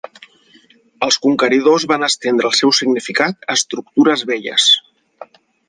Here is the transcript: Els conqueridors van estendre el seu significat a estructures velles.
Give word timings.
Els 1.07 1.17
conqueridors 1.25 1.85
van 1.91 2.07
estendre 2.09 2.51
el 2.51 2.57
seu 2.61 2.73
significat 2.79 3.47
a 3.51 3.59
estructures 3.61 4.27
velles. 4.33 4.69